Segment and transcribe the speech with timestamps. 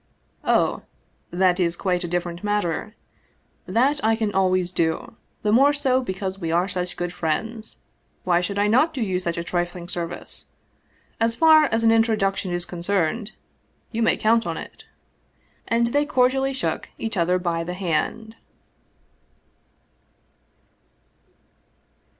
[0.57, 0.81] "Oh,
[1.29, 2.95] that is quite a different matter.
[3.67, 7.75] That I can al ways do; the more so, because we are such good friends.
[8.23, 10.47] Why should I not do you such a trifling service?
[11.19, 13.33] As far as an introduction is concerned,
[13.91, 14.85] you may count on it."
[15.67, 18.35] And they cordially shook each other by the hand.